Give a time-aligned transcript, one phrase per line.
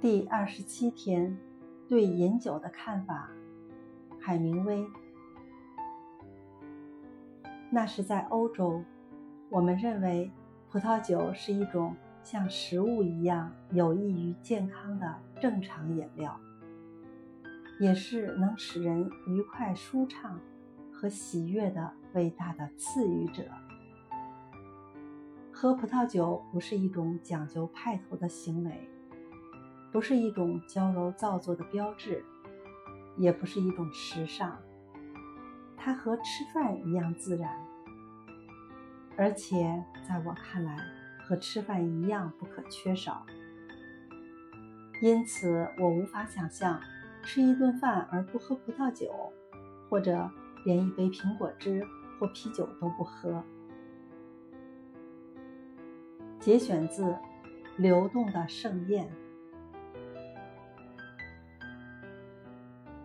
[0.00, 1.36] 第二十七天，
[1.86, 3.28] 对饮酒的看法。
[4.18, 4.82] 海明威。
[7.68, 8.82] 那是在欧洲，
[9.50, 10.30] 我们认为
[10.70, 16.40] 葡萄酒是一种像食物一样有益于健康的正常饮料，
[17.78, 20.40] 也是能使人愉快、舒畅
[20.90, 23.44] 和喜悦的伟大的赐予者。
[25.52, 28.88] 喝葡萄酒不是一种讲究派头的行为，
[29.92, 32.24] 不是一种娇柔造作的标志，
[33.16, 34.56] 也不是一种时尚。
[35.76, 37.50] 它和吃饭一样自然，
[39.16, 40.76] 而且在我看来，
[41.24, 43.26] 和吃饭一样不可缺少。
[45.02, 46.80] 因此，我无法想象
[47.22, 49.32] 吃一顿饭而不喝葡萄酒，
[49.88, 50.30] 或者
[50.64, 51.84] 连一杯苹果汁
[52.18, 53.42] 或啤酒都不喝。
[56.38, 57.04] 节选自
[57.76, 59.06] 《流动的盛宴》。